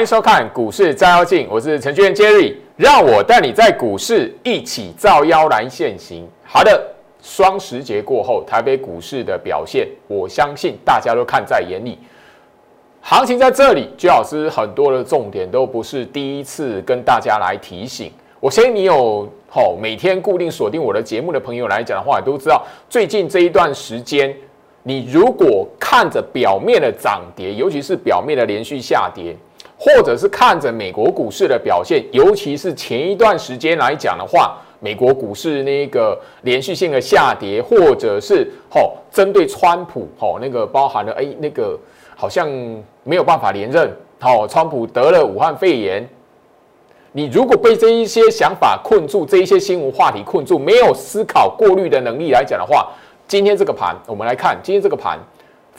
[0.00, 6.26] 欢迎收看股市照妖镜，我是程序员 Jerry，让我带你在股市一起照妖来现行。
[6.42, 6.82] 好的，
[7.20, 11.98] 双十节过后，台北股市的表现，我相信大家都看在眼里。
[13.02, 18.10] 行情在这里，朱老师很多的重点都不是第一次跟大家来提醒。
[18.40, 24.34] 我相信你有吼每天固定锁定我的节目的朋友来讲的话，都知道最近这一段时间。
[24.82, 29.36] 你如果看着表面的涨跌，尤其是表面的连续下跌，
[29.82, 41.78] 或者是看着美国股市的表现，尤其是前一段时间来讲的话，美国股市那个连续性的下跌，或者是吼针对川普吼那个包含了哎那个
[42.14, 42.46] 好像
[43.04, 46.06] 没有办法连任，好川普得了武汉肺炎，
[47.12, 52.90] 你如果被这一些想法困住，这一些新闻话题困住，没有思考过滤的能力来讲的话。
[53.26, 55.16] 今天这个盘，我们来看今天这个盘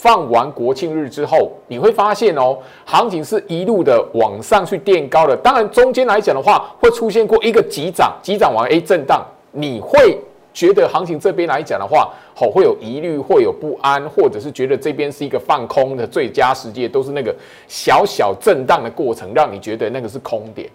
[0.02, 5.38] 放完国庆日之后，你会发现哦，行情是一路的往上去垫高的。
[5.38, 10.18] 当然，中间来讲的话，会出现过一个急涨，急涨完 A 震荡，你会
[10.52, 17.32] 觉得行情这边来讲的话，好会有疑虑，会有不安，或者是觉得这边是一个放空的最佳时机，都是那个
[17.68, 20.68] 小小震荡的过程，让你觉得那个是空点。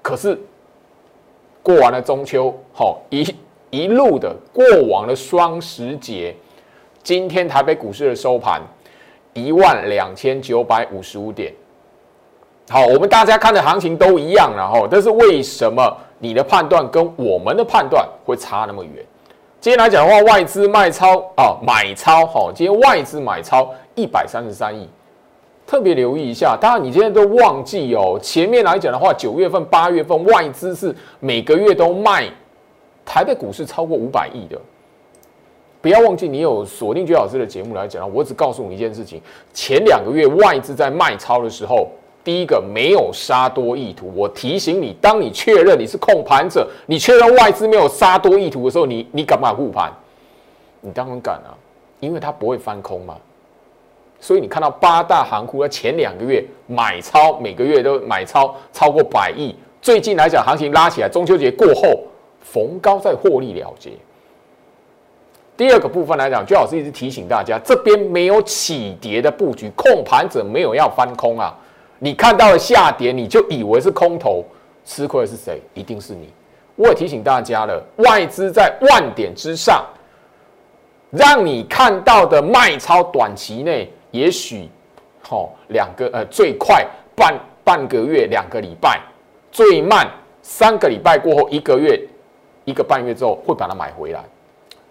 [0.00, 0.38] 可是
[1.60, 3.26] 过完了中秋，好一。
[3.72, 6.34] 一路的过往的双十节，
[7.02, 8.60] 今天台北股市的收盘
[9.32, 11.52] 一万两千九百五十五点。
[12.68, 19.04] 好，我们大家看的行情都一样，然后，但是为什么你的判断跟我们的判断会差那么远？
[19.60, 24.88] 今天来讲的话，外资卖超啊，买超，好，今天外资买超一百三十三亿，
[25.66, 26.56] 特别留意一下。
[26.60, 32.30] 当然，你今天都忘记哦，前面来讲的话，九月份、八月份外资是每个月都卖。
[33.04, 34.60] 台北股市超过五百亿的，
[35.80, 39.20] 不要忘记你有锁定居老师的节目来讲我只告诉你一件事情：
[39.54, 41.88] 前两个月外资在卖超的时候，
[42.22, 44.12] 第一个没有杀多意图。
[44.14, 49.90] 我提醒你，当你确认你是控盘者，你确认外资没有杀多意图的时候，你你敢不敢护盘？
[50.80, 51.56] 你当然敢啊，
[52.00, 53.16] 因为它不会翻空嘛。
[54.20, 59.54] 所以你看到八大行库在前两个月买超，每个月都买超超过百亿。
[59.80, 61.98] 最近来讲，行情拉起来，中秋节过后。
[62.42, 63.90] 逢高再获利了结。
[65.60, 71.54] 第二个部分来讲，最好是一直提醒大家，这边没有起跌的布局，控盘者没有要翻空啊。
[71.98, 74.42] 你看到了下跌，你就以为是空头，
[74.86, 75.60] 吃亏的是谁？
[75.74, 76.30] 一定是你。
[76.76, 79.84] 我也提醒大家了，外资在万点之上，
[81.10, 84.66] 让你看到的卖超，短期内也许，
[85.20, 88.98] 好两个呃，最快半半个月，两个礼拜，
[89.52, 90.08] 最慢
[90.40, 92.00] 三个礼拜过后一个月。
[92.64, 94.24] 一个半月之后会把它买回来，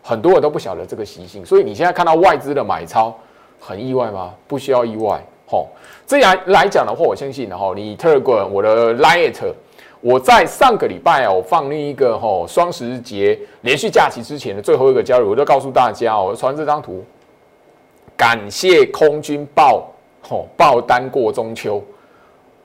[0.02, 3.14] 很多人都不晓得这个习性，所以你现在看到外资的买超，
[3.60, 4.34] 很意外吗？
[4.48, 5.68] 不需要意外，吼。
[6.08, 9.54] 这样来讲的话，我相信，然后你 Telegram 我的 Lite，
[10.02, 17.04] 我在上个礼拜啊，我放另一个吼双十节连续假期之前的最后一个交易，我就告诉大家，我传这张图，
[18.18, 19.88] 感谢空军报
[20.22, 21.84] 吼爆单过中秋。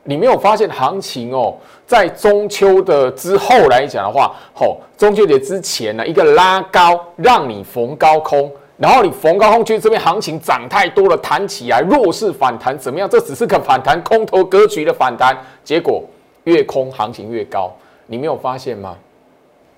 [0.04, 1.54] 你没有发现行情哦，
[1.86, 13.08] 在中秋的之后来讲的话，吼，中秋节之前呢，一个拉高，让你逢高空，然后你逢高空，觉得这边行情涨太多了，弹起来弱势反弹怎么样？
[13.08, 16.04] 这只是个反弹，空头格局的反弹，结果
[16.44, 17.72] 越空行情越高，
[18.06, 18.96] 你没有发现吗？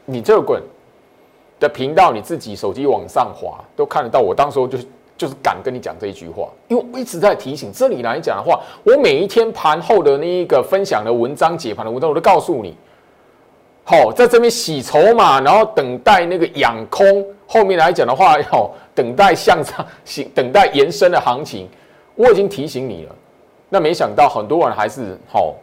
[0.04, 0.60] 你这个滚
[1.60, 4.86] 的频道，你自己手机往上滑都看得到，我当时候就是。
[5.16, 7.72] 就是敢跟你讲这一句话，因为我一直在提醒。
[7.72, 12.76] 这里来讲的话，我每一天盘后的那一个分享的文章、解盘的文章，我都告诉你，
[13.82, 17.24] 好，在这边洗筹码，然后等待那个养空。
[17.46, 21.68] 后面来讲的话，要等待向上行，等待延伸的行情。
[22.14, 23.14] 我已经提醒你了，
[23.68, 25.54] 那没想到很多人还是好，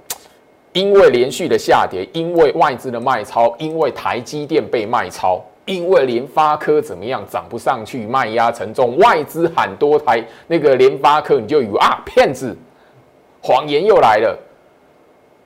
[0.72, 5.44] 因为连续的下跌，因为外资的卖超，因为台积电被卖超。
[5.66, 12.56] 因为联发科怎么样涨不上去，卖压沉重，外资喊多台那个联发科，你就以为啊骗子，
[13.42, 14.38] 谎言又来了。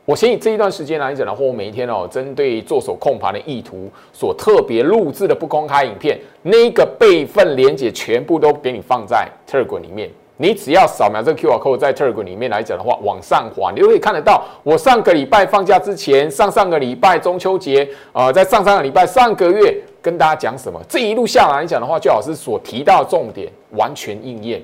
[0.05, 10.09] 我先以这一段时间来讲的话，我每一天哦，针对做手控盘的意图所特别录制的不公开影片，那个备份连接全部都给你放在 t e r g r a 里面。
[10.39, 14.45] 你只要扫描这个 QR code，在 Telegram 里面来讲的话，往上滑，你就可以看得到。
[14.61, 20.81] 我上个礼拜放假之前，上上个礼拜中秋节，呃，在上上个礼拜，上个月跟大家讲什么？
[20.87, 24.61] 这一路下来讲的话，就老师所提到的重点完全应验。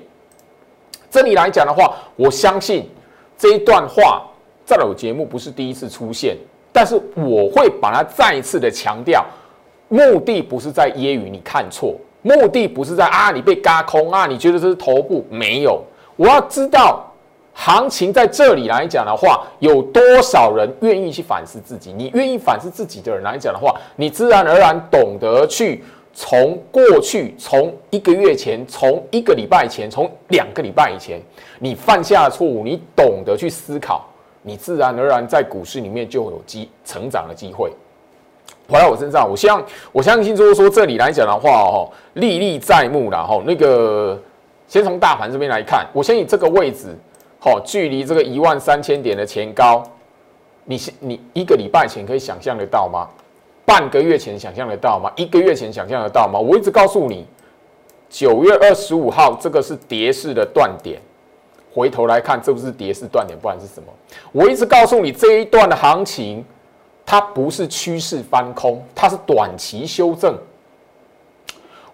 [1.10, 2.88] 这里来讲的话，我相信
[3.36, 4.22] 这一段话
[4.64, 6.36] 在我节目不是第一次出现，
[6.72, 9.24] 但是我会把它再一次的强调，
[9.88, 11.94] 目的不是在揶揄你看错。
[12.22, 15.82] 目的不是在啊，你被嘎空啊，你觉得这是头部没有？
[16.16, 17.12] 我要知道
[17.54, 21.92] 行情在这里来讲的话，有多少人愿意去反思自己？
[21.92, 31.20] 你愿意反思自己的人来讲的话，你自然而然懂得去从过去，从一个月前，从一个礼拜前，从两个礼拜以前，
[31.60, 34.04] 你犯下的错误，你懂得去思考，
[34.42, 37.72] 你自然而然在股市里面就有机成长的机会。
[38.68, 43.42] 回到我身上，我相我相信就是说这里来讲的话，哦，历历在目了，哈。
[43.46, 44.20] 那个
[44.66, 46.96] 先从大盘这边来看，我相信这个位置，
[47.44, 49.82] 好，距离这个一万三千点的前高，
[50.64, 53.06] 你你一个礼拜前可以想象得到吗？
[53.66, 55.12] 半个月前想象得到吗？
[55.14, 56.38] 一个月前想象得到吗？
[56.38, 57.26] 我一直告诉你，
[58.08, 60.98] 九月二十五号这个是跌势的断点，
[61.70, 63.92] 回头来看，这不是跌势断点，不然是什么？
[64.32, 66.42] 我一直告诉你这一段的行情。
[67.06, 70.34] 它不是趋势翻空，它是短期修正。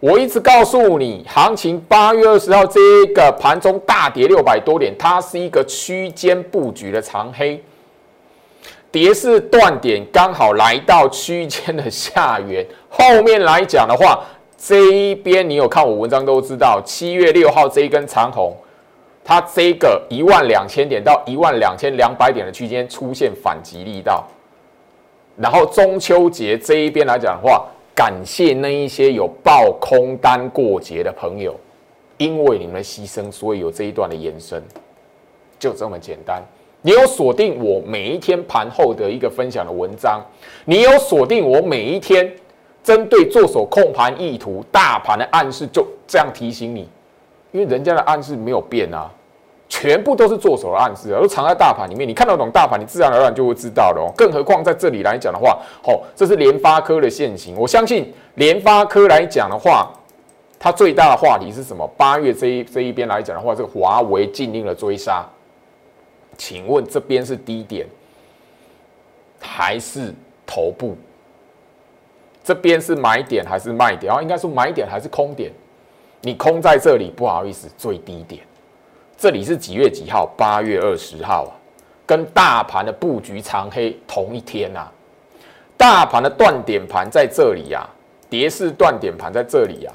[0.01, 7.63] 我一直告诉你，行情八月二十号这一个盘中大跌六百多点，它是一个区间布局的长黑，
[8.91, 12.67] 跌势断点刚好来到区间的下缘。
[12.89, 14.25] 后面来讲的话，
[14.57, 18.57] 这一边你有看我文章都知道，七月六号这一根长红，
[19.23, 24.27] 它这个一万两千点到一万两千两百点的区间出现反击力道。
[25.37, 31.55] 然后中秋节这一边来讲的话，感谢那一些有报空单过节的朋友，
[32.19, 34.63] 因为你们的牺牲，所以有这一段的延伸，
[35.59, 36.43] 就这么简单。
[36.83, 40.25] 你有锁定我每一天盘后的一个分享的文章，
[40.65, 42.33] 你有锁定我每一天
[42.83, 46.89] 针对做手控盘意图、大盘的暗示，就这样提醒你，
[47.53, 49.13] 因为人家的暗示没有变啊。
[49.71, 52.07] 全部都是做手的暗示，都藏在大盘里面。
[52.07, 54.13] 你看得懂大盘，你自然而然就会知道了哦。
[54.17, 57.57] 更何况在这里来讲的话，哦，这是联发科的现形。
[57.57, 59.89] 我相信联发科来讲的话，
[60.59, 61.89] 它最大的话题是什么？
[61.97, 65.25] 八月这一这一边来讲的话，这个华为禁令的追杀，
[66.37, 67.87] 请问这边是低点
[69.41, 70.13] 还是
[70.45, 70.97] 头部？
[72.43, 74.13] 这边是买点还是卖点？
[74.13, 75.53] 啊，应该说买点还是空点？
[76.23, 78.43] 你空在这里，不好意思，最低点。
[79.21, 80.25] 这里是几月几号？
[80.35, 81.53] 八月二十号啊，
[82.07, 84.91] 跟大盘的布局长黑同一天呐。
[85.77, 87.87] 大盘的断点盘在这里呀，
[88.31, 89.93] 跌势断点盘在这里呀。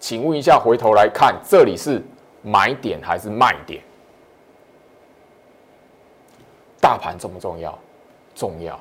[0.00, 2.02] 请问一下，回头来看，这里是
[2.42, 3.80] 买点还是卖点？
[6.80, 7.78] 大盘重不重要？
[8.34, 8.76] 重要。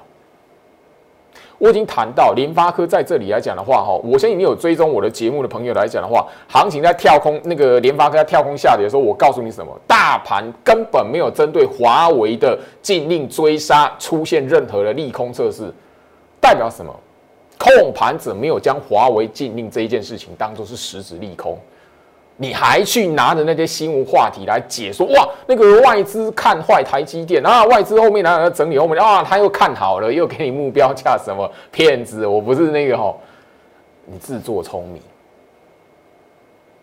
[1.57, 9.71] 我已经谈到联发科在这里来讲的话，哈，我相信你有追踪我的节目的朋友来讲的话，行情在跳空，那个联发科在跳空下跌的时候，我告诉你什么？
[9.87, 15.71] 大盘根本没有针对华为的禁令追杀出现任何的利空测试，
[16.41, 16.93] 代表什么？
[17.57, 21.57] 控盘者没有将华为禁令这一件事情当做是实质利空。
[22.37, 25.25] 你还去拿着那些新闻话题来解说哇？
[25.47, 29.23] 那个外资看坏台积电啊，外资后面哪有整理后面啊？
[29.23, 32.27] 他又看好了，又给你目标价什么骗子？
[32.27, 33.15] 我不是那个哈，
[34.05, 35.01] 你自作聪明。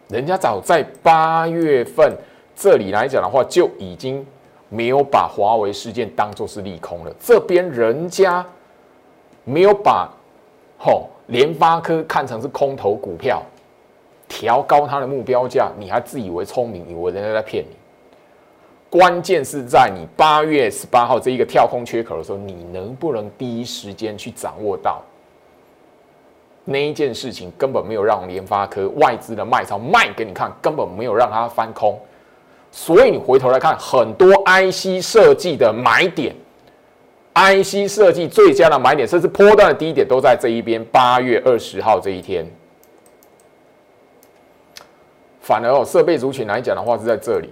[0.09, 2.17] 人家早在八月份
[2.57, 4.27] 这里来讲的话，就已经
[4.71, 7.13] 没有把华为事件当做是利空了。
[7.21, 8.43] 这边人家
[9.45, 10.11] 没有把
[10.79, 13.43] 吼联发科看成是空头股票。
[14.43, 17.77] 调高它的目标价，你还自以为聪明，以为人家在骗你。
[18.91, 25.01] 关键是在你八月十八号这一个跳空缺口的时候，你能不能第一时间去掌握到
[26.65, 27.53] 那一件事情？
[27.57, 31.97] 根本没有让联发科外资的卖超卖给你看，根本没有让它翻空。
[32.73, 36.35] 所以你回头来看，很多 IC 设计的买点
[37.35, 40.85] ，IC 设计最佳的买点，甚至波段的低点都在这一边。
[40.87, 42.45] 八月二十号这一天。
[45.43, 47.51] 反而哦，设备族群来讲的话是在这里，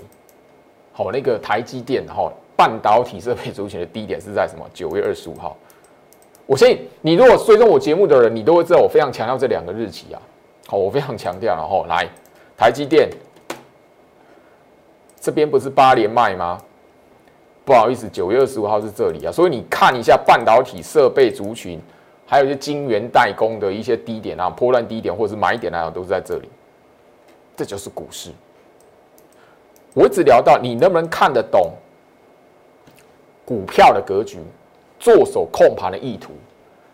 [0.92, 4.64] 好，那个台积电哈，半导体设备族群的低点是在什么？
[4.72, 5.56] 九月二十五号。
[6.46, 10.22] 我相信你如果追踪我节目的人，你都会知道我非常强调这两个日期啊。
[10.68, 12.08] 好，我非常强调，然后来
[12.56, 13.10] 台积电
[15.20, 16.60] 这边不是八连卖吗？
[17.64, 19.32] 不好意思，九月二十五号是这里啊。
[19.32, 21.80] 所以你看一下半导体设备族群，
[22.24, 26.48] 还有一些晶圆代工的一些低点啊，破烂低点或者是买点来讲，都是在这里。
[27.60, 28.30] 这就是股市。
[29.92, 31.72] 我一直聊到你能不能看得懂
[33.44, 34.38] 股票的格局，
[34.98, 36.32] 做手控盘的意图。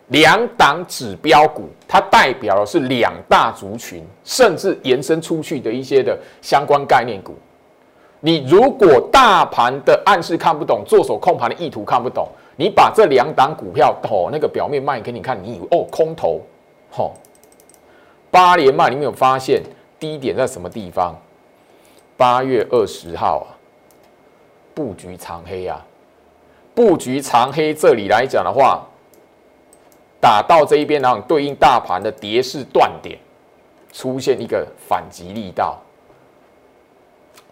[0.09, 7.37] 两档指标股，它代表的是两大族群，甚至延伸出去的一些的相关概念股。
[8.19, 16.41] 你如果大盘的暗示看不懂，做手控盘的意图看不懂，你把这两档股票哦那个表面卖给你看，你以为哦空头，
[16.91, 17.15] 吼
[18.33, 19.63] 八连卖，你没有发现？
[19.99, 21.15] 低点在什么地方？
[22.17, 23.53] 八月二十号啊，
[24.75, 25.85] 布局长黑啊，
[26.75, 28.87] 布局长黑这里来讲的话，
[30.21, 33.19] 打到这一边，然后对应大盘的跌势断点，
[33.93, 35.79] 出现一个反击力道，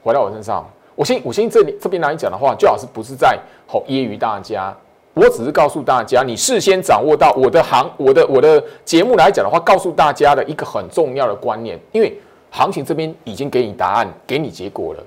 [0.02, 0.64] 回到我身上。
[0.96, 4.74] 我先我先这里这边来讲的话，最好是不是在吼揶揄大家？
[5.12, 12.16] 我只是告诉大家，你事先掌握到我的行我的我的节目来讲的话，告诉大家的一个很重要的观念，因为
[12.54, 15.02] 行情这边已经给你答案，给你结果了，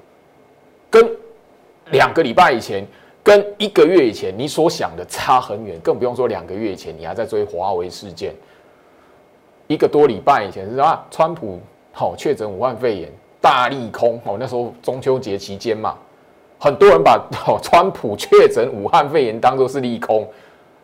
[0.89, 1.09] 跟
[1.91, 2.85] 两个礼拜以前，
[3.23, 8.35] 跟一个月以前你所想的差很远，更不用说两个月以前你还在追华为事件，
[9.67, 11.05] 一个多礼拜以前是吧？
[11.09, 11.57] 川普
[11.93, 13.09] 好确诊武汉肺炎。
[13.39, 15.95] 大利空哦，那时候中秋节期间嘛，
[16.59, 20.27] 很多人把哦川普确诊武汉肺炎当做是利空，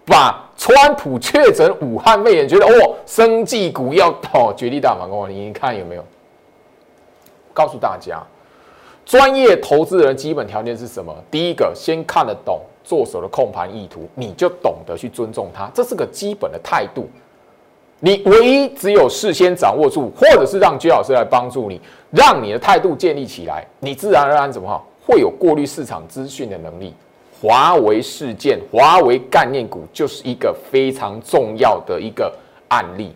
[0.06, 6.06] 把川普确诊武汉肺炎觉得哦，生技股要哦绝地大反攻，你看有没有？
[7.54, 8.22] 告诉大家，
[9.06, 11.16] 专业投资人基本条件是什么？
[11.30, 17.08] 第一个，先看得懂做手的控盘意图，你就懂得去尊重他，这是个基本的态度。
[18.00, 21.80] 你唯一只有事先掌握住，或者是让居老师来帮助你，
[22.12, 26.94] 让你的态度建立起来，你自然而然怎么哈会有过滤市场资讯的能力。
[27.42, 32.34] 华为事件，华为概念股就是一个非常重要的一个
[32.70, 33.14] 案例。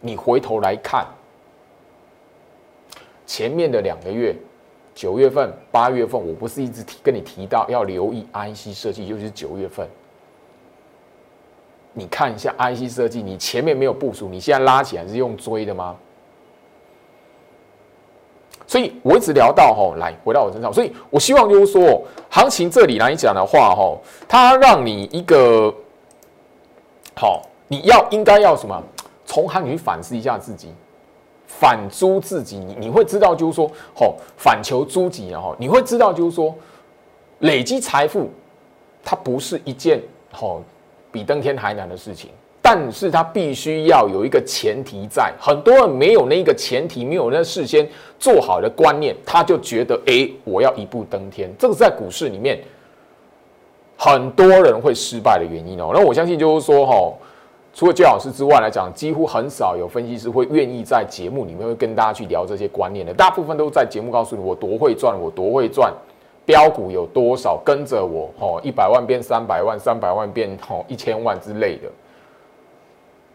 [0.00, 1.06] 你回头来看，
[3.32, 4.36] 前面的两个月，
[4.94, 9.88] 九月份、八月份，我不是一直提跟你提到要留意 IC 设计，尤其是九月份。
[11.94, 15.96] 你看一下 IC 设计，你前面没有部署，你现在拉起来是用追的吗？
[18.66, 25.74] 所以我一直聊到吼，来回到我身上，所以我希望就是说，行情这里来讲的话，吼，它让你一个
[27.16, 28.82] 好，你要应该要什么？
[29.24, 30.74] 从行情反思一下自己，
[31.58, 36.54] 反租自己，你你会知道就是说，吼，反求诸己，然后你会知道就是说，
[37.40, 38.30] 累积财富，
[39.04, 40.00] 它不是一件
[40.32, 40.62] 吼。
[41.14, 42.30] 比登天还难的事情，
[42.62, 45.30] 但是它必须要有一个前提在。
[45.38, 47.86] 很多人没有那个前提，没有那事先
[48.18, 51.54] 做好的观念，他就觉得，哎，我要一步登天。
[51.58, 52.58] 这个在股市里面
[53.94, 55.90] 很多人会失败的原因哦。
[55.92, 57.18] 那我相信就是说，吼，
[57.74, 63.14] 除了焦老师之外来讲，几乎很少有分析师会愿意在节目里面会跟大家去聊这些观念的。
[63.14, 65.92] 大部分都在节目告诉你我多会赚，我多会赚。
[66.44, 68.28] 标股有多少跟着我？
[68.38, 71.88] 哦，一百万变三百万，三百万变吼一千万之类的。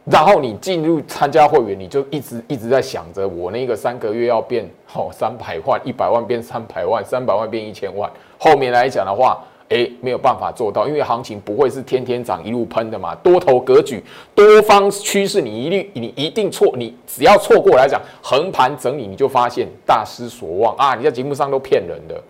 [0.04, 8.12] 然后你进入参加会员，你就一直一直在想着我那个三个月要变吼三百万，一百万变三百万，三百万变一千万。
[8.38, 13.14] 后面来讲的话，哎，没有办法做到，因为行情不会是天天涨一路喷的嘛。
[13.16, 20.96] 多头格局、多方趋势，你一律你一定错，你只要错过来讲横盘整理，你就发现大失所望啊！
[20.96, 22.24] 你在节目上都骗人的。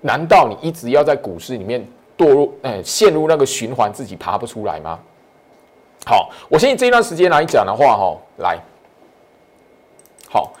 [0.00, 1.86] 难道你一直要在股市里面
[2.18, 4.98] 堕入，哎，陷入那个循环，自己爬不出来吗？
[6.06, 8.58] 好，我相信这一段时间来讲的话，哈，来，
[10.28, 10.52] 好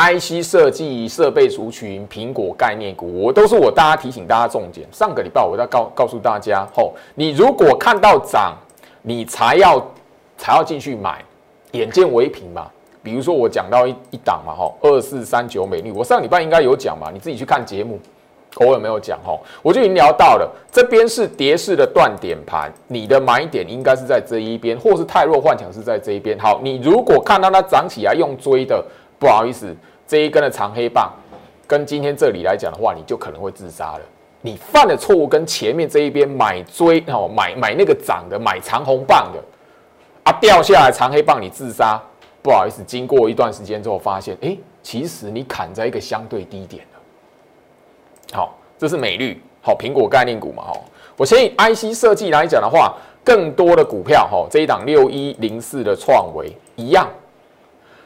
[0.00, 4.86] ，IC 设计、设备族群、苹果概念股，我都是我大家提醒大家重点。
[4.90, 8.56] 上个礼拜我在告告诉大家，吼，你如果看到涨，
[9.02, 9.78] 你才要
[10.38, 11.22] 才要进去买，
[11.72, 12.68] 眼见为凭嘛。
[13.02, 17.98] 比如说我讲到一一档嘛，吼，二四三九美丽，我上礼拜应该有讲嘛，你自己去看节目。
[18.56, 19.40] 我有没有讲吼？
[19.62, 26.36] 我就已经聊到了，这边是跌势的断点盘，你的买点应该是在这一边，或是太弱幻想是在这一边。
[26.36, 28.84] 好，你如果看到它涨起来用追的，
[29.20, 29.72] 不好意思，
[30.10, 31.08] 这一根的长黑棒，
[31.68, 34.00] 跟今天这里来讲的话，你就可能会自杀了。
[34.40, 39.40] 你犯的错误跟前面这一边买追哦，买买那个涨的，买长红棒的
[40.24, 42.02] 啊，掉下来长黑棒你自杀，
[42.42, 46.84] 不好意思，经过一段时间之后发现，哎，其实你砍在一个相对低点。
[48.32, 50.72] 好，这是美绿，好苹果概念股嘛，哈。
[51.16, 57.08] 我先以 IC 设计来讲的话，更多的股票，哈，这一档六一零四的创维一样，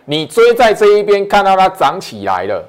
[0.05, 2.65] 你追在这一边，看到它涨起来了，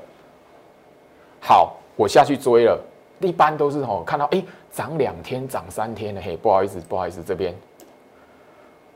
[1.39, 2.79] 好，我下去追了。
[3.19, 7.55] 一般都是吼，看到哎，涨两天，涨三天了，嘿，不好意思，不好意思，这边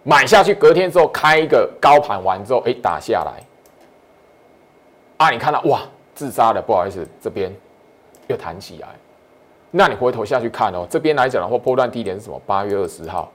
[0.03, 3.43] 买下去，隔天之后开一个高盘完之后，哎，打下来，
[5.17, 5.81] 啊，你看到哇，
[6.13, 7.51] 自杀了，不好意思，这边。
[8.27, 8.89] 又弹起来，
[9.71, 12.39] 那你回头下去看哦，这边来讲的话，波段低点是什么？
[12.45, 13.31] 八月二十号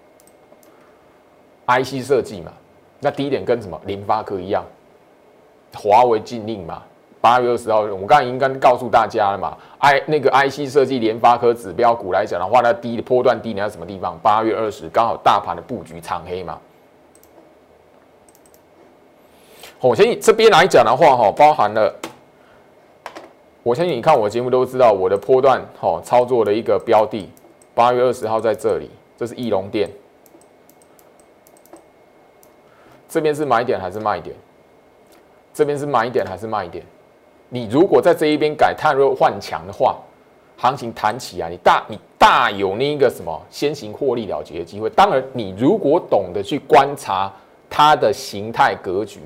[1.66, 2.52] ，IC 设计嘛，
[3.00, 3.80] 那低点跟什么？
[3.86, 4.64] 联发科一样，
[5.76, 6.82] 华为禁令嘛。
[7.20, 14.18] 八月二十号，我刚才已经跟告诉大家了嘛，I 那个 IC 设计联发科指标股来讲的话，它低的波段低点在什么地方？
[14.22, 16.58] 八月二十，刚好大盘的布局长黑嘛。
[19.80, 21.94] 我相信这边来讲的话，哈，包含了。
[23.62, 27.30] 我相信你看我节目都知道我的波段哈操作的一个标的，
[27.74, 29.88] 八月二十号在这里，这是翼龙店，
[33.08, 34.36] 这边是买点还是卖点？
[35.54, 36.84] 这边是买点还是卖点？
[37.48, 39.96] 你如果在这一边改探弱换强的话，
[40.56, 44.90] 行情弹起啊，你大你大有那一个什么先行获利了结的机会。
[44.90, 47.32] 当然，你如果懂得去观察
[47.70, 49.20] 它的形态格局，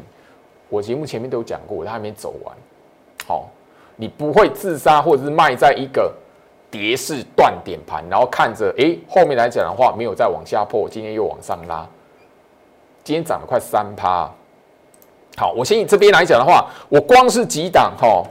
[0.69, 2.55] 我节目前面都有讲过，它还没走完。
[3.27, 3.49] 好，
[3.97, 6.13] 你不会自杀或者是卖在一个
[6.71, 11.89] 跌势断点盘，然后看着哎后面来讲的话没有再往下破，今天又往上拉，
[13.03, 14.31] 今天涨了快三趴。
[15.39, 18.25] 好，我先以这边来讲的话，我光是几档哈，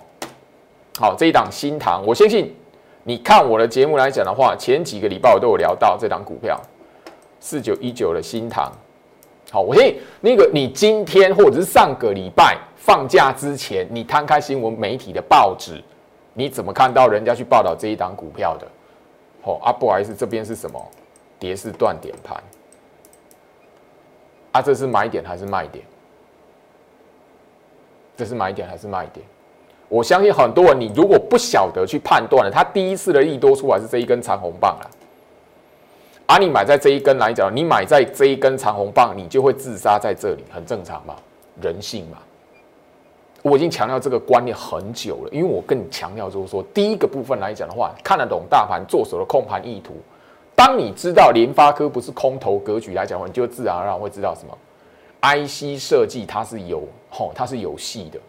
[1.00, 2.54] 好这一档新塘，我相信。
[3.04, 6.62] 你看我的节目来讲的话，前几个礼拜我都有聊到这档股票，
[7.40, 8.70] 四九一九的新塘。
[9.50, 15.82] 好，我相信那个你今天或者是上个礼拜放假之前，你摊开新闻媒体的报纸，
[16.34, 18.68] 你怎么看到人家去报道这一档股票的？
[19.44, 20.86] 哦，啊，不好意思，这边是什么？
[21.40, 22.44] 跌势断点盘。
[24.52, 25.86] 啊，这是买点还是卖点？
[28.18, 29.26] 这是买点还是卖点？
[29.88, 34.90] 我相信很多人，你如果不晓得去判断了，他第一次的利多出来是这一根长红棒了，
[36.26, 41.16] 而你买在这一根来讲，你买在这一根长红棒，你就会自杀在这里，很正常嘛，
[41.62, 42.18] 人性嘛。
[43.44, 49.94] 我已经强调这个观念很久了，因为我跟你强调就是说，第一个部分来讲的话，看得懂大盘做手的控盘意图。
[50.54, 54.58] 当你知道联发科不是空头格局来讲的话，你就自然而然会知道什么
[55.22, 58.20] ，IC 设计它是有吼，它是有戏的，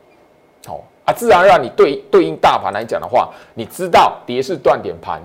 [0.66, 0.84] 好。
[1.04, 5.22] 啊，自然让你对对应大盘来讲的话，你知道跌势断点盘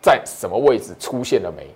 [0.00, 1.66] 在什么位置出现了没？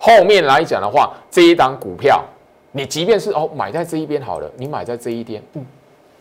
[0.00, 2.24] 后面来讲的话，这一档股票，
[2.72, 5.64] 你即便是哦买在这一边好了，你买在这一边，嗯，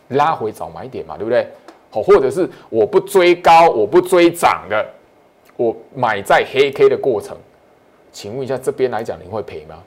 [0.10, 1.47] 拉回找买点嘛，对不对？
[1.89, 4.86] 好，或者是我不追高，我不追涨的，
[5.58, 7.36] 我买在黑 K 的过程，
[8.12, 9.82] 请问一下这边来讲你会赔吗？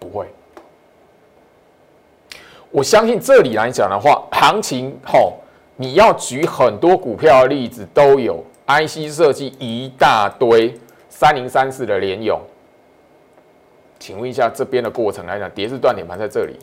[0.00, 0.26] 不会。
[2.74, 5.34] 我相信这里来讲的话，行情吼，
[5.76, 10.76] 你要举很多股票的例子都有，IC 设计一大堆，
[11.08, 12.36] 三零三四的联勇，
[14.00, 16.58] 请问一下这边的过程来讲，跌势断点盘在这里，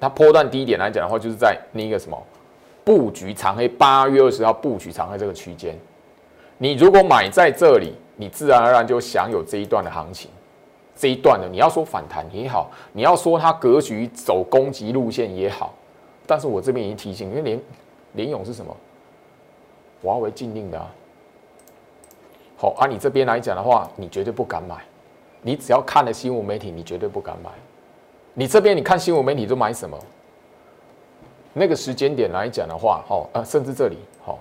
[0.00, 2.18] 它波段低点来讲的话，就是在那个什么
[2.84, 5.78] 布局长黑，八月二十号布局长黑这个区间，
[6.56, 10.30] 你如果买在这里，你自然而然就享有这一段的行情。
[10.96, 15.74] 这一段的，你要说反弹也好，你要说它格局走攻击路线也好，
[16.26, 17.60] 但是我这边已经提醒，因为联
[18.14, 18.74] 联勇是什么？
[20.02, 20.90] 华为禁令的啊。
[22.56, 24.76] 好，啊，你这边来讲的话，你绝对不敢买。
[25.42, 27.50] 你只要看了新闻媒体，你绝对不敢买。
[28.32, 29.98] 你这边你看新闻媒体都买什么？
[31.52, 34.38] 那个时间点来讲的话，哦，呃，甚至这里，好，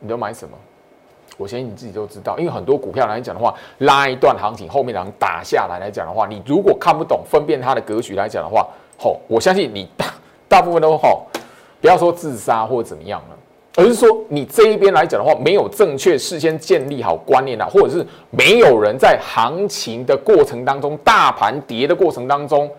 [0.00, 0.56] 你都买什么？
[1.38, 8.68] 我相信你自己都知道，因为很多股票来讲的话，拉一段行情，后面然后打下来来讲的话，你如果看不懂分辨它的格局来讲的话，
[8.98, 10.06] 吼，我相信你大
[10.48, 11.26] 大部分都吼，
[11.80, 13.36] 不要说自杀或者怎么样了，
[13.76, 22.70] 而是说你这一边来讲的话，没有正确事先建立好观念啊，或者是没有人在行情的过程当中，大盘跌的过程当中，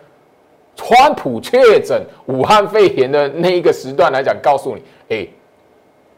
[0.76, 5.26] 川普确诊武汉肺炎的那一个时段来讲，告诉你，哎，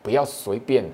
[0.03, 0.85] 不要随便，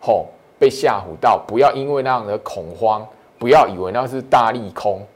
[0.00, 0.26] 吼。
[0.58, 3.06] 被吓唬到，不要因为那样的恐慌，
[3.38, 5.06] 不要以为那是大利空。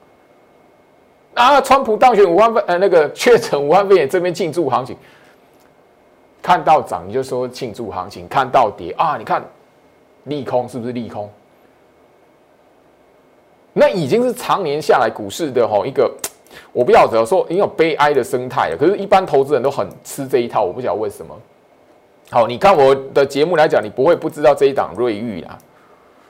[1.35, 4.97] 啊，川普当选五万份，呃，那个确诊五万份也，这边庆祝行情，
[6.43, 9.43] 看到涨你就说庆祝行情，看到跌啊，你看
[10.25, 11.31] 利空是不是利空？
[13.73, 16.13] 那已经是常年下来股市的吼一个，
[16.73, 21.35] 我不晓得说因为悲哀的生态了，可是一般投资人都很吃这一套，我不晓得为什么。
[22.33, 25.59] 好，你看我的节目来讲，你不会不知道这一档瑞昱啊。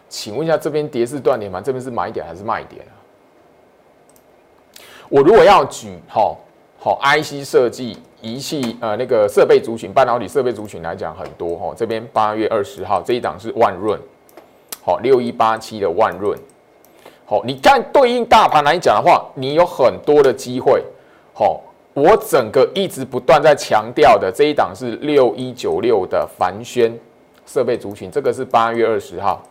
[0.09, 1.61] 请问一下，这边跌势断点吗？
[1.61, 2.97] 这边是买点还是卖点啊？
[5.11, 6.39] 我如果要举好
[6.79, 11.75] 好 IC 设计仪器呃那个设备族群，半导体设备族群来讲很多哈。
[11.77, 14.01] 这边八月二十号这一档是万润，
[14.83, 16.35] 好六一八七的万润。
[17.27, 20.83] 好，你看对应大盘来讲的话，你有很多的机会，
[21.35, 21.61] 好。
[21.95, 26.97] 我整个一直不断在强调的这一档是六一九六的凡轩
[27.45, 29.43] 设备族群，这个是八月二十号。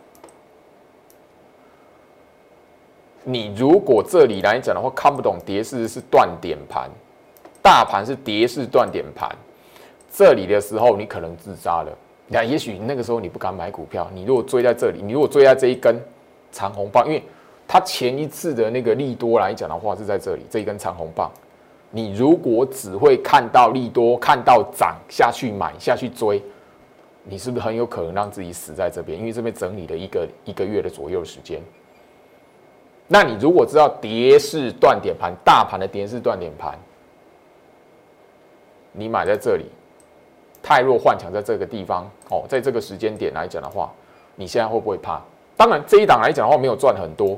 [3.22, 6.88] 你如果这里来讲的话，看不懂跌势是断点盘，
[7.60, 9.30] 大盘是跌势断点盘，
[10.10, 11.92] 这里的时候你可能自杀了。
[12.26, 16.00] 那也许那个时候你不敢买股票，你如果追在这里，你如果追在这一根
[16.50, 17.22] 长红棒，因为
[17.68, 21.30] 它前一次的那个利多来讲的话是在这里这一根长红棒。
[21.90, 26.40] 你如果只会看到利多，看到涨下去买下去追，
[27.24, 29.18] 你是不是很有可能让自己死在这边？
[29.18, 31.60] 因为这边整理了一个一个月的左右时间。
[33.08, 36.78] 那你如果知道跌势断点盘，大盘的跌势断点盘，
[38.92, 39.64] 你买在这里，
[40.62, 43.92] 太弱幻想在这个地方哦，在这个时间点来讲的话，
[44.36, 45.20] 你现在会不会怕？
[45.56, 47.36] 当然这一档来讲的话没有赚很多，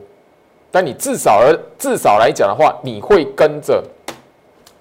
[0.71, 3.83] 但你至少而至少来讲的话，你会跟着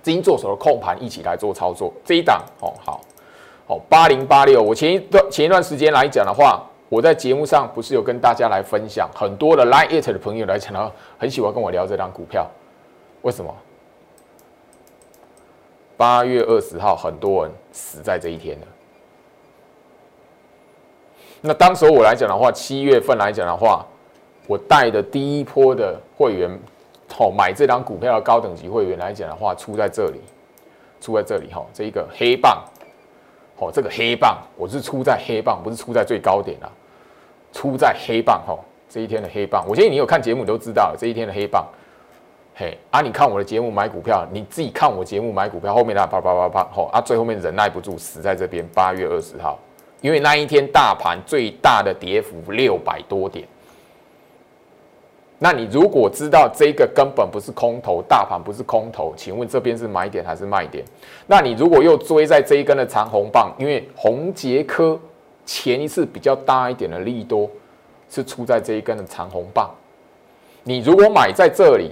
[0.01, 1.93] 金做手的控盘一起来做操作。
[2.03, 3.01] 这一档哦好，
[3.67, 6.63] 哦八零八六，我前一段前一段时间来讲的话。
[6.91, 12.45] 我在节目上不是有跟大家来分享，很多的 Line It 的朋友来讲呢，很喜欢跟我聊这张股票，
[13.21, 13.55] 为什么？
[15.95, 18.67] 八月二十号，很多人死在这一天了。
[21.39, 23.85] 那当时候我来讲的话，七月份来讲的话，
[24.45, 26.59] 我带的第一波的会员，
[27.19, 30.19] 哦，买这张股票的高等级会员来讲的话，出在这里，
[30.99, 32.63] 出在这里哈，这一个黑棒，
[33.57, 36.69] 哦，这个黑棒，我是出在黑棒，不是出在最高点啊。
[37.53, 41.67] 出在黑棒吼，这一天的黑棒，我相信你有看节目，都知道这一天的黑棒。
[42.55, 48.65] 嘿啊，你看我的节目买股票，你自己看我节目买股票，后面那啪啪啪啪吼啊，最后面忍耐不住死在这边。
[48.73, 49.59] 八月二十号，
[49.99, 53.45] 因为那一天大盘最大的跌幅六百多点。
[55.43, 60.85] 那你如果知道这个根本不是空头，大盘不是空头，请问这边是买点还是卖点？
[61.25, 64.99] 那你如果又追在这一根的长红棒，因为红杰科。
[65.43, 67.49] 前一次比较大一点的利多
[68.09, 69.71] 是出在这一根的长红棒，
[70.63, 71.91] 你如果买在这里，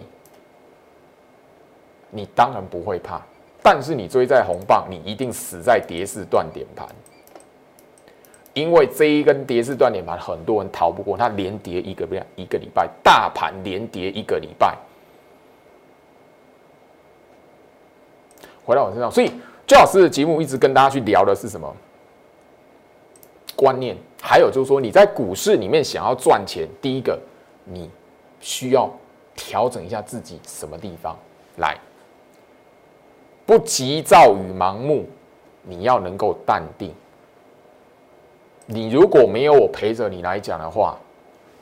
[2.12, 3.20] 你当然不会怕，
[3.62, 6.88] 但是你追在红棒，你一定死在跌势断点盘，
[8.60, 14.78] 因为这一根跌势断点盘，很多人逃不过，它连跌一个不一个礼拜，大盘连跌一个礼拜，
[18.66, 19.32] 回到我身上，所以
[19.66, 21.74] 最老师的节目一直跟大家去聊的是什么？
[23.56, 27.20] 观念，还有就是说，你在股市里面想要赚钱，第一个，
[27.66, 27.90] 你
[28.40, 28.90] 需要
[29.36, 31.18] 调整一下自己什么地方
[31.58, 31.78] 来，
[33.46, 35.06] 不急躁与盲目，
[35.64, 36.94] 你要能够淡定。
[38.72, 40.96] 你如果没有我陪着你来讲的话，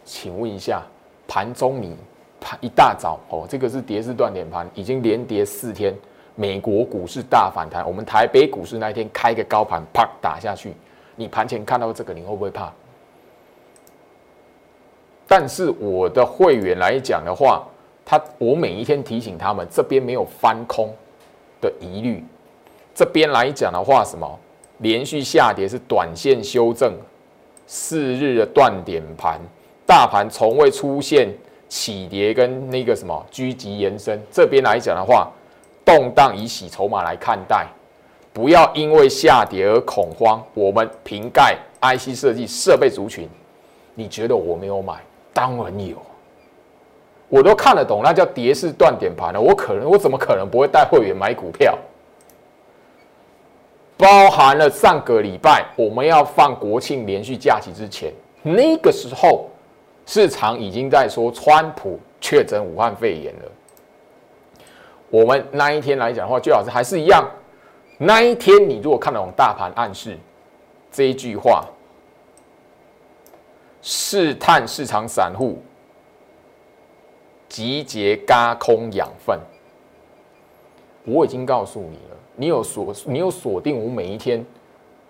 [0.03, 0.83] 请问一下，
[1.25, 1.95] 盘中你
[2.41, 5.95] 盘一大早哦，这个是跌势断点盘，已经连跌四天，
[6.35, 10.73] 美国股市大反弹，我们台北股市那一天开个高盘，啪打下去。
[11.15, 12.73] 你盘前看到这个，你会不会怕？
[15.25, 17.65] 但是我的会员来讲的话，
[18.05, 20.93] 他我每一天提醒他们，这边没有翻空
[21.61, 22.21] 的疑虑。
[22.93, 24.39] 这边来讲的话，什么
[24.79, 26.93] 连续下跌是短线修正，
[27.65, 29.39] 四日的断点盘，
[29.85, 31.29] 大盘从未出现
[31.67, 34.21] 起跌跟那个什么狙击延伸。
[34.31, 35.29] 这边来讲的话，
[35.83, 37.67] 动荡以洗筹码来看待。
[38.31, 40.39] 不要因为下跌而恐慌。
[40.53, 43.27] 我们瓶盖 IC 设计设备族群，
[43.95, 44.93] 你觉得我没有买？
[45.33, 45.95] 当然有，
[47.29, 49.41] 我都看得懂，那叫跌势断点盘了。
[49.41, 51.75] 我可能，我怎么可能不会带会员买股票？
[53.97, 59.49] 包含了上个礼拜我们要放国庆连续假期之前，那个时候
[60.05, 63.51] 市场已经在说川普确诊武汉肺炎了。
[65.09, 67.27] 我们那一天来讲的话，最好是还是一样。
[67.97, 70.15] 那一天，你如果看到大盘暗示
[70.91, 71.65] 这一句话，
[73.81, 75.59] 试探市场散户
[77.49, 79.39] 集结嘎空养分，
[81.07, 82.17] 我已经告诉你了。
[82.35, 84.45] 你有锁，你有锁定我每一天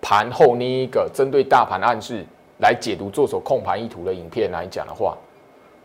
[0.00, 2.24] 盘后那一个针对大盘暗示
[2.60, 5.16] 来解读做手控盘意图的影片来讲的话，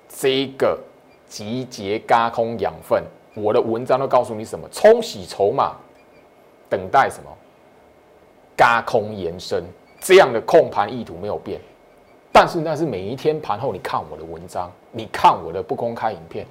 [0.08, 0.80] 这个
[1.28, 4.70] 集结嘎空养分，我的文章都告诉你什么？
[4.72, 5.74] 冲洗筹码。
[6.70, 7.30] 等待什么？
[8.56, 9.64] 嘎空延伸
[10.00, 11.60] 这样的控盘意图没有变，
[12.32, 16.48] 但是那是每一天盘后你看我的文章，你看我的不公开影片，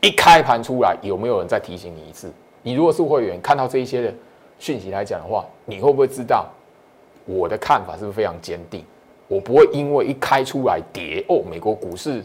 [0.00, 2.32] 一开盘出来有没有人再提醒你一次？
[2.62, 4.14] 你如果是会员，看到这一些的
[4.58, 6.46] 讯息来讲的话，你会不会知道
[7.24, 8.84] 我的看法是不是非常坚定？
[9.28, 12.24] 我不会因为一开出来跌哦，美国股市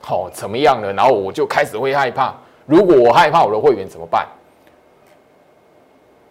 [0.00, 2.34] 好怎么样了，然后我就开始会害怕。
[2.64, 4.26] 如果我害怕我的会员怎么办？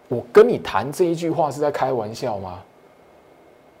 [0.08, 2.62] 我跟你谈这一句话是在开玩笑吗？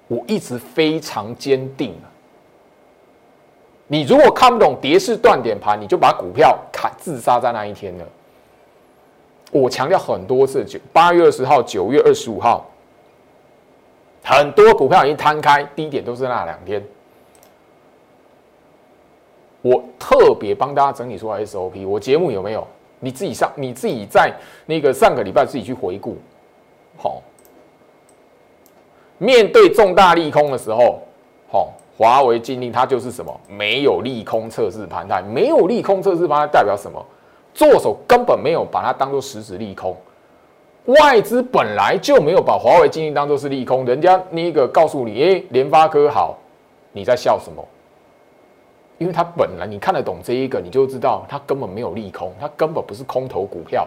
[0.08, 1.94] 我一直非常坚定
[3.86, 8.04] 你如果看不懂跌势断点盘，你就把股票砍自杀在那一天了。
[9.52, 12.66] 我强调很多次，九八月二十号、九月二十五号，
[14.24, 16.82] 很多股票已经摊开，低点都是那两天。
[19.60, 22.66] 我特别帮大家整理出来 SOP，我节目有没有？
[22.98, 24.32] 你自己上，你自己在
[24.64, 26.16] 那个上个礼拜自己去回顾，
[26.96, 27.20] 好，
[29.18, 31.00] 面对重大利空的时候，
[31.50, 33.40] 好，华为禁令它就是什么？
[33.48, 37.04] 没有利空测试盘态，没有利空测试盘态代表什么？
[37.54, 39.96] 做手根本没有把它当做实质利空，
[40.86, 46.38] 外资本来就没有把华为禁令当做是利空，人家那个告诉你，哎，联发科好，
[46.92, 47.62] 你在笑什么？
[48.98, 53.86] 因为它本来你看得懂这一个，你就知道它根本没有利空，它根本不是空头股票。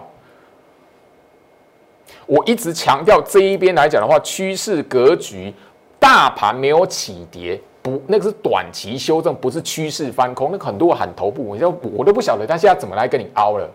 [2.26, 5.54] 我一直强调这一边来讲的话，趋势格局，
[6.00, 10.50] 大盘没有起跌，不，那个是短期修正，不是趋势翻空。
[10.52, 13.70] 那很多喊头部，我就我都不晓得，他现在怎么来跟你凹了？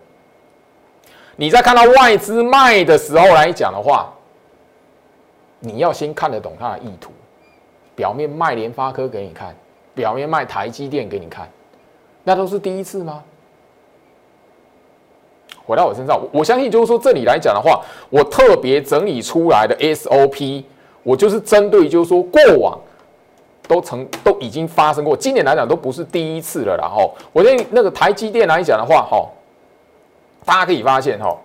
[1.37, 4.13] 你在看到外资卖的时候来讲的话，
[5.61, 7.13] 你要先看得懂它的意图，
[7.95, 9.55] 表面卖联发科给你看。
[9.95, 11.49] 表面卖台积电给你看，
[12.25, 13.23] 那都是第一次吗？
[15.65, 20.65] 回到我身上，我相信就是说这里来讲的话，我特别整理出来的 SOP，
[21.05, 22.77] 我就是针对就是说过往
[23.71, 26.77] 都曾都已经发生过，今年来讲都不是第一次了。
[26.77, 29.25] 然后，我觉得那个台积电来讲的话，哈，
[30.45, 31.39] 大家可以发现哈，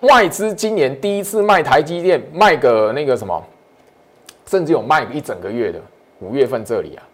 [0.00, 3.44] 外资今年第一次卖台积电，卖个那个什么，
[4.46, 5.78] 甚至有卖一整个月的，
[6.20, 7.04] 五月份这里啊。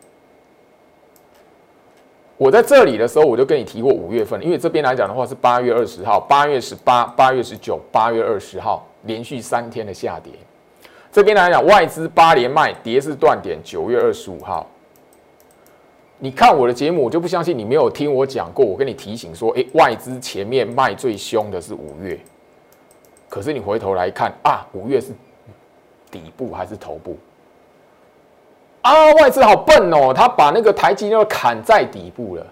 [2.37, 10.33] 我在这里的时候，我就跟你提过五月份，因为这边来讲的话是八月二十号、八月十八、八月十九、八月二十号连续三天的下跌。
[11.17, 13.59] 这边来讲，外资八连卖，跌是断点。
[13.65, 14.67] 九月二十五号，
[16.19, 18.63] 你看我的节目，我就不相信你没有听我讲过。
[18.63, 22.21] 我跟你提醒说，哎，外资前面卖最凶的是五月，
[23.31, 25.11] 可是你回头来看啊，五月是
[26.11, 27.17] 底部还是头部？
[28.83, 32.47] 啊，外资好笨哦，他把那个台积电砍在底部了。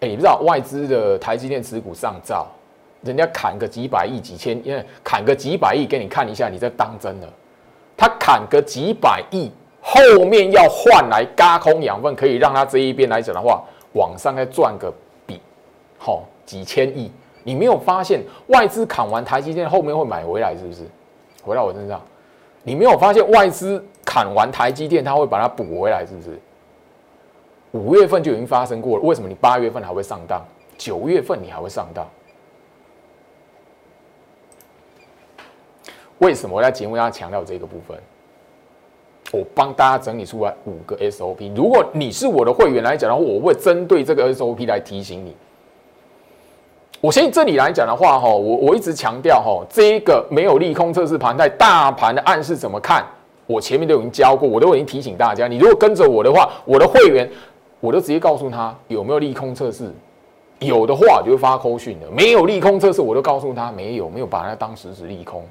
[0.00, 2.48] 哎，你不知道外资的台积电持股上照，
[3.02, 7.32] 人家砍个几百亿、几千，因为砍个几百亿给你看一下，你在当真了？
[8.00, 14.90] 他砍个几百亿，后面要换来加空养分，可以让他这一边来讲的话，往上再赚个
[15.26, 15.38] 比，
[15.98, 17.12] 好几千亿。
[17.42, 20.80] 你没有发现外资砍完台积电后面会买回来，是不是？
[21.42, 22.00] 回到我身上，
[22.62, 23.84] 你没有发现外资？
[24.02, 26.40] 砍完台积电，他会把它补回来，是不是？
[27.72, 30.42] 五月份就已经发生过了，为什么你八月份还会上当？
[30.78, 32.08] 九月份你还会上当？
[36.20, 37.98] 为什么我在节目要强调这个部分？
[39.32, 41.54] 我帮大家整理出来五个 SOP。
[41.54, 45.36] 如果你是我的会员来讲的话，我会针对这个 SOP 来提醒你。
[47.00, 53.04] 我相信这里来讲的话，哈，我我一直强调哈，这一个没有利空测试盘，在大盘的暗示怎么看？
[53.46, 57.28] 我前面都已经教过，我都已经提醒大家，你如果跟着我的话，我的会员
[57.80, 59.90] 我都直接告诉他有没有利空测试，
[60.58, 65.42] 有的话就会发扣讯的，没有利空测试，我都告诉他没有，没有把它当实时利空。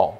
[0.00, 0.12] 哦，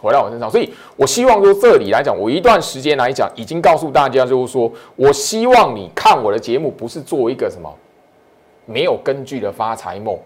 [0.00, 7.72] 回到我身上，所以我希望说这里来讲，我一段时间来讲已经告诉大家，就是说我希望你看我的节目不是做一个什么
[8.66, 10.18] 没有根据的发财梦。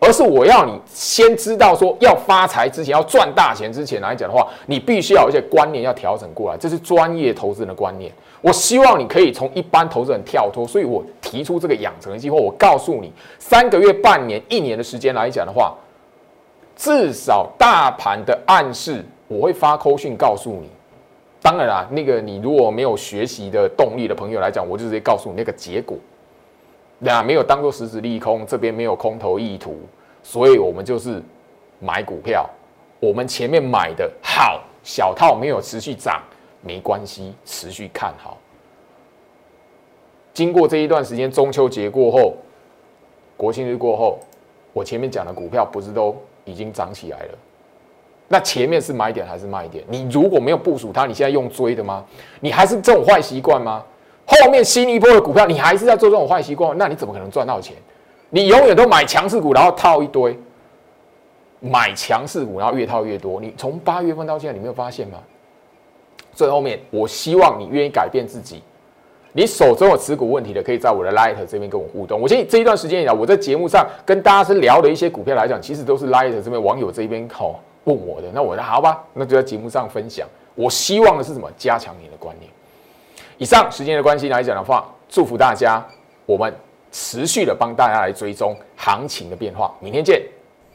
[0.00, 8.12] 而是我要你先知道说，要发财之前，要赚大钱之前来讲的话，你必须要有一些观念要调整过来，这是专业投资人的观念。
[8.42, 12.36] 我希望你可以从一般投资人跳脱，所以我提出这个养成的计划。
[12.36, 15.74] 我告诉你，三个月、半年、一年的时间来讲的话，
[16.76, 20.68] 至少大盘的暗示我会发扣讯告诉你。
[21.40, 25.96] 当然啦，那个你如果没有学习的动力的朋友来讲，我就直接告诉你那个结果。
[26.98, 29.76] 那没有当做实质利空，这边没有空头意图，
[30.22, 31.22] 所以我们就是
[31.80, 32.48] 买股票。
[32.98, 36.22] 我们前面买的好，小套没有持续涨，
[36.62, 38.38] 没关系，持续看好。
[40.32, 42.34] 经过这一段时间，中秋节过后，
[43.36, 44.18] 国庆日过后，
[44.72, 47.38] 我前面讲的股票不是都已经涨起来了？
[48.26, 49.84] 那前面是买点还是卖点？
[49.88, 52.04] 你如果没有部署它，你现在用追的吗？
[52.40, 53.84] 你还是这种坏习惯吗？
[54.26, 57.76] 后面新一波的股票，你还是在做这种坏习惯，那你怎么可能赚到钱？
[58.30, 60.36] 你永远都买强势股，然后套一堆，
[61.60, 63.38] 买强势股，然后越套越多。
[63.40, 65.18] 你从八月份到现在，你没有发现吗？
[66.32, 68.62] 最后面，我希望你愿意改变自己。
[69.36, 72.20] 你手中有持股问题的，可以在我的 Light 这边跟我互动。
[72.20, 78.28] 我相信这一段时间以来，我在节目上跟大家是聊的一些股票来讲，其实都是 Light 这边网友这边好问我的。
[78.32, 80.24] 那我说好吧，那就在节目上分享。
[80.54, 81.50] 我希望的是什么？
[81.58, 82.48] 加强你的观念。
[83.36, 85.84] 以上时间的关系来讲的话，祝福大家，
[86.26, 86.54] 我们
[86.92, 89.74] 持续的帮大家来追踪行情的变化。
[89.80, 90.22] 明天见！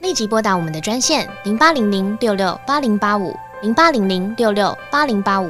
[0.02, 5.50] 立即拨打我们的专线零八零零六六八零八五零八零零六六八零八五。